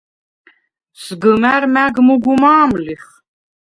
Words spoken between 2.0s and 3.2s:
მუგუ მა̄მ ლიხ.